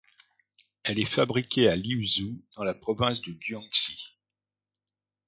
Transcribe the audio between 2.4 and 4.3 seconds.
dans la province du Guangxi.